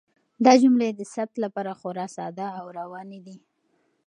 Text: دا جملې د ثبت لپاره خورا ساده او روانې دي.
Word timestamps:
دا 0.45 0.53
جملې 0.61 0.89
د 0.93 1.01
ثبت 1.13 1.35
لپاره 1.45 1.71
خورا 1.79 2.05
ساده 2.15 2.47
او 2.59 2.65
روانې 2.79 3.19
دي. 3.25 3.37